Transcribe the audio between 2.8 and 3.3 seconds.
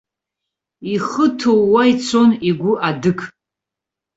адық.